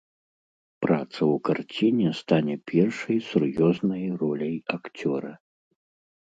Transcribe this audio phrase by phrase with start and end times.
[0.85, 5.31] Праца ў карціне стане першай сур'ёзнай роляй акцёра.